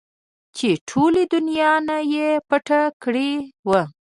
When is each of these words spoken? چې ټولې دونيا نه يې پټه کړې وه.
چې 0.57 0.69
ټولې 0.89 1.23
دونيا 1.33 1.71
نه 1.87 1.97
يې 2.13 2.29
پټه 2.49 2.81
کړې 3.03 3.31
وه. 3.67 3.81